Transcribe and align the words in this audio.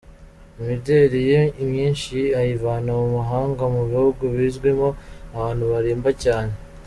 Imideli 0.59 1.19
ye 1.31 1.41
imyinshi 1.63 2.17
ayivana 2.39 2.91
mu 2.99 3.07
mahanga 3.17 3.63
mu 3.73 3.81
bihugu 3.89 4.21
bizwimo 4.35 4.87
abantu 5.35 5.63
barimba 5.71 6.11
cyane. 6.23 6.53